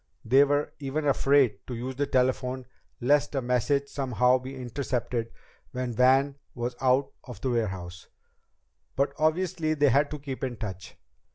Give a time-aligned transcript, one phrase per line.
[0.25, 2.65] They were even afraid to use the telephone,
[2.99, 5.31] lest a message somehow be intercepted
[5.73, 8.07] when Van was out of the warehouse.
[8.95, 10.97] But obviously they had to keep in touch.